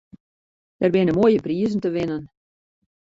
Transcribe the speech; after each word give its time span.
Der 0.81 0.91
binne 0.93 1.13
moaie 1.17 1.43
prizen 1.45 1.81
te 1.81 1.89
winnen. 1.95 2.23